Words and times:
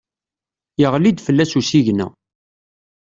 Yeɣli-d 0.81 1.23
fell-as 1.25 1.53
usigna. 1.59 2.07